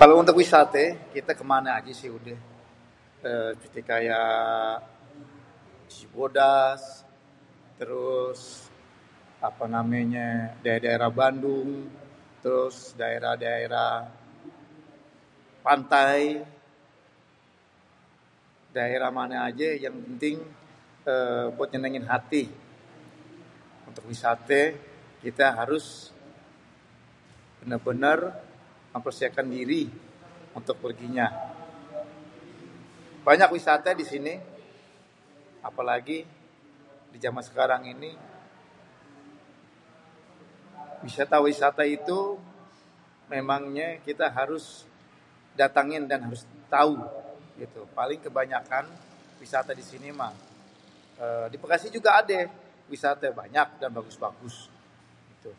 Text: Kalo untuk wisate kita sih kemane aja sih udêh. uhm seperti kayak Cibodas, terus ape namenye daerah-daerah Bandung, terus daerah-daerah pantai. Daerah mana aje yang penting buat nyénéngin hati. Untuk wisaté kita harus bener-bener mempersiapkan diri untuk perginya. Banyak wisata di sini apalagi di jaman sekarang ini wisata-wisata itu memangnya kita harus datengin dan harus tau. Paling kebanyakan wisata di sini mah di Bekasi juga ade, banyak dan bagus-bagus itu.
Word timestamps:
Kalo 0.00 0.12
untuk 0.22 0.36
wisate 0.40 0.84
kita 1.16 1.32
sih 1.34 1.38
kemane 1.40 1.70
aja 1.78 1.92
sih 2.00 2.08
udêh. 2.16 2.40
uhm 3.28 3.52
seperti 3.56 3.80
kayak 3.90 4.26
Cibodas, 5.92 6.82
terus 7.78 8.40
ape 9.46 9.64
namenye 9.74 10.28
daerah-daerah 10.64 11.10
Bandung, 11.20 11.70
terus 12.42 12.76
daerah-daerah 13.00 13.92
pantai. 15.66 16.22
Daerah 18.76 19.10
mana 19.18 19.36
aje 19.48 19.68
yang 19.84 19.92
penting 20.04 20.36
buat 21.60 21.68
nyénéngin 21.70 22.06
hati. 22.12 22.42
Untuk 23.88 24.04
wisaté 24.12 24.62
kita 25.24 25.46
harus 25.60 25.86
bener-bener 27.60 28.18
mempersiapkan 28.96 29.44
diri 29.56 29.82
untuk 30.58 30.76
perginya. 30.82 31.28
Banyak 33.26 33.50
wisata 33.56 33.90
di 34.00 34.04
sini 34.12 34.34
apalagi 35.68 36.18
di 37.12 37.18
jaman 37.24 37.44
sekarang 37.50 37.82
ini 37.94 38.10
wisata-wisata 41.06 41.82
itu 41.96 42.18
memangnya 43.32 43.88
kita 44.06 44.26
harus 44.38 44.64
datengin 45.60 46.04
dan 46.10 46.20
harus 46.26 46.42
tau. 46.76 46.98
Paling 47.98 48.18
kebanyakan 48.26 48.84
wisata 49.42 49.70
di 49.78 49.84
sini 49.90 50.08
mah 50.18 50.34
di 51.46 51.54
Bekasi 51.62 51.88
juga 51.96 52.10
ade, 52.18 52.40
banyak 53.38 53.68
dan 53.80 53.90
bagus-bagus 53.96 54.56
itu. 55.38 55.52